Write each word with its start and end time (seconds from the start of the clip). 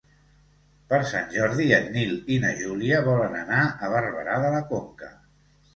Per 0.93 0.99
Sant 1.11 1.27
Jordi 1.35 1.67
en 1.79 1.85
Nil 1.97 2.15
i 2.37 2.41
na 2.47 2.55
Júlia 2.63 3.03
volen 3.11 3.39
anar 3.45 3.61
a 3.69 3.95
Barberà 3.97 4.41
de 4.47 4.55
la 4.59 4.69
Conca. 4.77 5.17